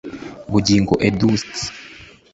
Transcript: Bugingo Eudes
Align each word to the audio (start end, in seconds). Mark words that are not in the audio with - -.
Bugingo 0.51 0.93
Eudes 1.07 1.51